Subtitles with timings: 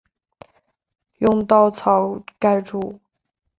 [1.19, 2.99] 用稻草盖著